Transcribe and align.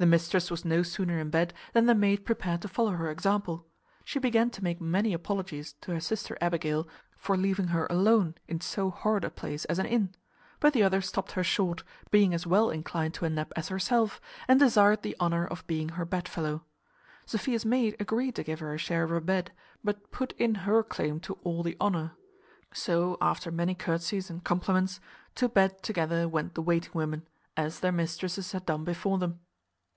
The 0.00 0.06
mistress 0.06 0.48
was 0.48 0.64
no 0.64 0.84
sooner 0.84 1.18
in 1.18 1.28
bed 1.28 1.52
than 1.72 1.86
the 1.86 1.92
maid 1.96 2.24
prepared 2.24 2.62
to 2.62 2.68
follow 2.68 2.92
her 2.92 3.10
example. 3.10 3.66
She 4.04 4.20
began 4.20 4.48
to 4.50 4.62
make 4.62 4.80
many 4.80 5.12
apologies 5.12 5.72
to 5.80 5.90
her 5.90 5.98
sister 5.98 6.38
Abigail 6.40 6.86
for 7.16 7.36
leaving 7.36 7.66
her 7.74 7.88
alone 7.90 8.36
in 8.46 8.60
so 8.60 8.90
horrid 8.92 9.24
a 9.24 9.30
place 9.30 9.64
as 9.64 9.80
an 9.80 9.86
inn; 9.86 10.14
but 10.60 10.72
the 10.72 10.84
other 10.84 11.00
stopt 11.00 11.32
her 11.32 11.42
short, 11.42 11.82
being 12.12 12.32
as 12.32 12.46
well 12.46 12.70
inclined 12.70 13.12
to 13.14 13.24
a 13.24 13.28
nap 13.28 13.52
as 13.56 13.70
herself, 13.70 14.20
and 14.46 14.60
desired 14.60 15.02
the 15.02 15.16
honour 15.20 15.44
of 15.44 15.66
being 15.66 15.88
her 15.88 16.04
bedfellow. 16.04 16.62
Sophia's 17.26 17.64
maid 17.64 17.96
agreed 17.98 18.36
to 18.36 18.44
give 18.44 18.60
her 18.60 18.72
a 18.72 18.78
share 18.78 19.02
of 19.02 19.10
her 19.10 19.18
bed, 19.20 19.50
but 19.82 20.12
put 20.12 20.30
in 20.38 20.54
her 20.64 20.84
claim 20.84 21.18
to 21.18 21.32
all 21.42 21.64
the 21.64 21.76
honour. 21.80 22.12
So, 22.72 23.16
after 23.20 23.50
many 23.50 23.74
courtsies 23.74 24.30
and 24.30 24.44
compliments, 24.44 25.00
to 25.34 25.48
bed 25.48 25.82
together 25.82 26.28
went 26.28 26.54
the 26.54 26.62
waiting 26.62 26.92
women, 26.94 27.26
as 27.56 27.80
their 27.80 27.90
mistresses 27.90 28.52
had 28.52 28.64
done 28.64 28.84
before 28.84 29.18
them. 29.18 29.40